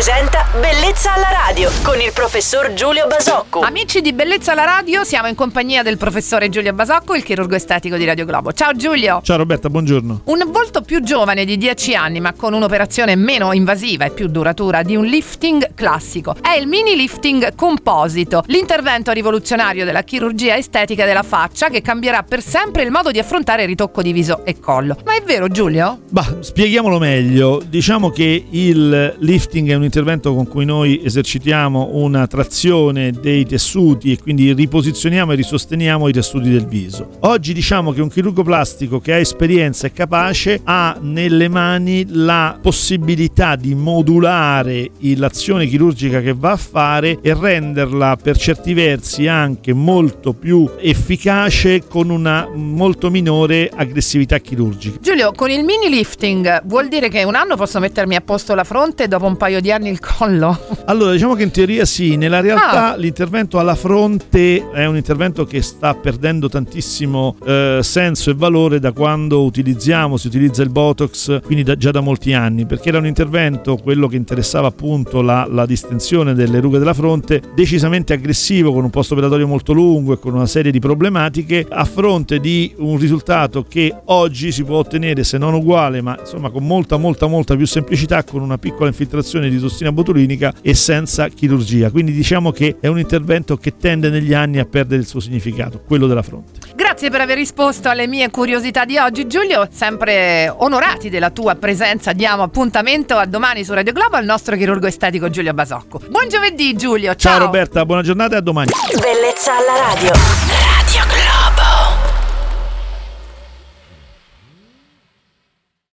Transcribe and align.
presenta 0.00 0.46
Bellezza 0.58 1.12
alla 1.12 1.28
radio 1.30 1.70
con 1.82 2.00
il 2.00 2.10
professor 2.14 2.72
Giulio 2.72 3.06
Basocco. 3.06 3.60
Amici 3.60 4.00
di 4.00 4.14
Bellezza 4.14 4.52
alla 4.52 4.64
radio, 4.64 5.04
siamo 5.04 5.28
in 5.28 5.34
compagnia 5.34 5.82
del 5.82 5.98
professore 5.98 6.48
Giulio 6.48 6.72
Basocco, 6.72 7.14
il 7.14 7.22
chirurgo 7.22 7.54
estetico 7.54 7.98
di 7.98 8.06
Radio 8.06 8.24
Globo. 8.24 8.50
Ciao 8.54 8.74
Giulio. 8.74 9.20
Ciao 9.22 9.36
Roberta, 9.36 9.68
buongiorno. 9.68 10.22
Un 10.24 10.48
volto 10.50 10.80
più 10.80 11.02
giovane 11.02 11.44
di 11.44 11.58
10 11.58 11.94
anni, 11.94 12.18
ma 12.18 12.32
con 12.32 12.54
un'operazione 12.54 13.14
meno 13.14 13.52
invasiva 13.52 14.06
e 14.06 14.10
più 14.10 14.28
duratura 14.28 14.82
di 14.82 14.96
un 14.96 15.04
lifting 15.04 15.74
classico. 15.74 16.34
È 16.40 16.58
il 16.58 16.66
mini 16.66 16.96
lifting 16.96 17.54
composito, 17.54 18.42
l'intervento 18.46 19.12
rivoluzionario 19.12 19.84
della 19.84 20.02
chirurgia 20.02 20.56
estetica 20.56 21.04
della 21.04 21.22
faccia 21.22 21.68
che 21.68 21.82
cambierà 21.82 22.22
per 22.22 22.42
sempre 22.42 22.84
il 22.84 22.90
modo 22.90 23.10
di 23.10 23.18
affrontare 23.18 23.62
il 23.62 23.68
ritocco 23.68 24.00
di 24.00 24.12
viso 24.12 24.46
e 24.46 24.58
collo. 24.58 24.96
Ma 25.04 25.14
è 25.14 25.20
vero 25.22 25.48
Giulio? 25.48 26.00
Bah, 26.08 26.38
spieghiamolo 26.40 26.98
meglio. 26.98 27.60
Diciamo 27.62 28.08
che 28.08 28.46
il 28.48 29.16
lifting 29.18 29.68
è 29.68 29.74
un 29.74 29.88
intervento 29.90 30.32
con 30.36 30.46
cui 30.46 30.64
noi 30.64 31.00
esercitiamo 31.02 31.90
una 31.94 32.28
trazione 32.28 33.10
dei 33.10 33.44
tessuti 33.44 34.12
e 34.12 34.18
quindi 34.20 34.52
riposizioniamo 34.52 35.32
e 35.32 35.34
risosteniamo 35.34 36.06
i 36.06 36.12
tessuti 36.12 36.48
del 36.48 36.64
viso. 36.64 37.08
Oggi 37.20 37.52
diciamo 37.52 37.90
che 37.90 38.00
un 38.00 38.08
chirurgo 38.08 38.44
plastico 38.44 39.00
che 39.00 39.14
ha 39.14 39.16
esperienza 39.16 39.88
e 39.88 39.92
capace 39.92 40.60
ha 40.62 40.96
nelle 41.00 41.48
mani 41.48 42.06
la 42.08 42.56
possibilità 42.62 43.56
di 43.56 43.74
modulare 43.74 44.90
l'azione 45.16 45.66
chirurgica 45.66 46.20
che 46.20 46.34
va 46.34 46.52
a 46.52 46.56
fare 46.56 47.18
e 47.20 47.34
renderla 47.34 48.16
per 48.22 48.38
certi 48.38 48.74
versi 48.74 49.26
anche 49.26 49.72
molto 49.72 50.32
più 50.34 50.70
efficace 50.78 51.82
con 51.88 52.10
una 52.10 52.48
molto 52.54 53.10
minore 53.10 53.68
aggressività 53.74 54.38
chirurgica. 54.38 54.98
Giulio, 55.00 55.32
con 55.32 55.50
il 55.50 55.64
mini 55.64 55.88
lifting 55.88 56.62
vuol 56.66 56.86
dire 56.86 57.08
che 57.08 57.24
un 57.24 57.34
anno 57.34 57.56
posso 57.56 57.80
mettermi 57.80 58.14
a 58.14 58.20
posto 58.20 58.54
la 58.54 58.62
fronte 58.62 59.08
dopo 59.08 59.26
un 59.26 59.36
paio 59.36 59.60
di 59.60 59.72
anni 59.72 59.79
il 59.88 60.00
collo? 60.00 60.58
Allora, 60.90 61.12
diciamo 61.12 61.34
che 61.34 61.44
in 61.44 61.50
teoria 61.50 61.84
sì, 61.84 62.16
nella 62.16 62.40
realtà 62.40 62.94
ah. 62.94 62.96
l'intervento 62.96 63.58
alla 63.60 63.76
fronte 63.76 64.70
è 64.72 64.86
un 64.86 64.96
intervento 64.96 65.44
che 65.44 65.62
sta 65.62 65.94
perdendo 65.94 66.48
tantissimo 66.48 67.36
eh, 67.44 67.78
senso 67.82 68.30
e 68.30 68.34
valore 68.34 68.80
da 68.80 68.90
quando 68.90 69.42
utilizziamo, 69.44 70.16
si 70.16 70.26
utilizza 70.26 70.62
il 70.62 70.70
Botox, 70.70 71.42
quindi 71.42 71.62
da, 71.62 71.76
già 71.76 71.90
da 71.90 72.00
molti 72.00 72.32
anni, 72.32 72.66
perché 72.66 72.88
era 72.88 72.98
un 72.98 73.06
intervento, 73.06 73.76
quello 73.76 74.08
che 74.08 74.16
interessava 74.16 74.66
appunto 74.66 75.22
la, 75.22 75.46
la 75.48 75.64
distensione 75.64 76.34
delle 76.34 76.58
rughe 76.58 76.78
della 76.78 76.94
fronte, 76.94 77.40
decisamente 77.54 78.12
aggressivo, 78.12 78.72
con 78.72 78.82
un 78.82 78.90
post 78.90 79.12
operatorio 79.12 79.46
molto 79.46 79.72
lungo 79.72 80.12
e 80.12 80.18
con 80.18 80.34
una 80.34 80.46
serie 80.46 80.72
di 80.72 80.80
problematiche, 80.80 81.66
a 81.68 81.84
fronte 81.84 82.40
di 82.40 82.74
un 82.78 82.98
risultato 82.98 83.64
che 83.68 83.94
oggi 84.06 84.50
si 84.50 84.64
può 84.64 84.78
ottenere, 84.78 85.22
se 85.22 85.38
non 85.38 85.54
uguale, 85.54 86.00
ma 86.00 86.16
insomma 86.18 86.50
con 86.50 86.66
molta 86.66 86.96
molta 86.96 87.28
molta 87.28 87.54
più 87.54 87.66
semplicità, 87.66 88.24
con 88.24 88.42
una 88.42 88.58
piccola 88.58 88.88
infiltrazione 88.88 89.48
di 89.48 89.58
tossina 89.58 89.68
botulinica 89.92 90.52
e 90.62 90.74
senza 90.74 91.28
chirurgia. 91.28 91.90
Quindi 91.90 92.12
diciamo 92.12 92.50
che 92.50 92.76
è 92.80 92.86
un 92.86 92.98
intervento 92.98 93.56
che 93.56 93.76
tende 93.76 94.10
negli 94.10 94.34
anni 94.34 94.58
a 94.58 94.64
perdere 94.64 95.00
il 95.00 95.06
suo 95.06 95.20
significato, 95.20 95.82
quello 95.86 96.06
della 96.06 96.22
fronte. 96.22 96.58
Grazie 96.74 97.10
per 97.10 97.20
aver 97.20 97.36
risposto 97.36 97.88
alle 97.88 98.06
mie 98.06 98.30
curiosità 98.30 98.84
di 98.84 98.98
oggi, 98.98 99.26
Giulio. 99.26 99.68
Sempre 99.70 100.52
onorati 100.54 101.08
della 101.08 101.30
tua 101.30 101.54
presenza, 101.54 102.12
diamo 102.12 102.42
appuntamento 102.42 103.16
a 103.16 103.26
domani 103.26 103.64
su 103.64 103.72
Radio 103.72 103.92
Globo 103.92 104.16
al 104.16 104.24
nostro 104.24 104.56
chirurgo 104.56 104.86
estetico 104.86 105.30
Giulio 105.30 105.54
Basocco. 105.54 106.00
Buon 106.08 106.28
giovedì, 106.28 106.74
Giulio. 106.76 107.14
Ciao, 107.14 107.36
ciao 107.36 107.46
Roberta, 107.46 107.84
buona 107.84 108.02
giornata 108.02 108.34
e 108.34 108.38
a 108.38 108.40
domani. 108.40 108.70
Bellezza 108.92 109.52
alla 109.56 109.94
radio. 109.94 110.79